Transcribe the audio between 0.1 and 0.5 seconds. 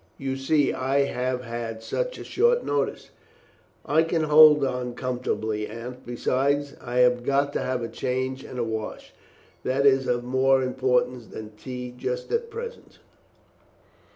You